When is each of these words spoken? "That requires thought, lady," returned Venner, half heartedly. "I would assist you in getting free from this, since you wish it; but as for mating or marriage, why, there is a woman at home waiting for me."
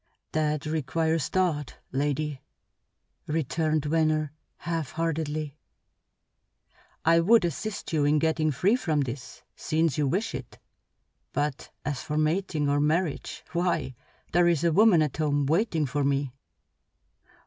"That 0.31 0.65
requires 0.65 1.27
thought, 1.27 1.77
lady," 1.91 2.41
returned 3.27 3.85
Venner, 3.85 4.31
half 4.57 4.93
heartedly. 4.93 5.59
"I 7.05 7.19
would 7.19 7.45
assist 7.45 7.93
you 7.93 8.03
in 8.05 8.17
getting 8.17 8.49
free 8.49 8.75
from 8.75 9.01
this, 9.01 9.43
since 9.55 9.99
you 9.99 10.07
wish 10.07 10.33
it; 10.33 10.57
but 11.33 11.69
as 11.85 12.01
for 12.01 12.17
mating 12.17 12.67
or 12.67 12.79
marriage, 12.79 13.43
why, 13.53 13.93
there 14.31 14.47
is 14.47 14.63
a 14.63 14.71
woman 14.73 15.03
at 15.03 15.17
home 15.17 15.45
waiting 15.45 15.85
for 15.85 16.03
me." 16.03 16.33